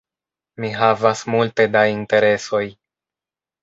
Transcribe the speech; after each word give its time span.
Mi 0.63 0.71
havas 0.77 1.23
multe 1.35 1.69
da 1.79 1.87
interesoj. 2.01 2.67